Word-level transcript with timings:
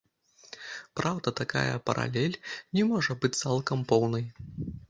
Праўда, 0.99 1.33
такая 1.41 1.75
паралель 1.89 2.39
не 2.79 2.89
можа 2.93 3.19
быць 3.27 3.35
цалкам 3.43 3.89
поўнай. 3.93 4.25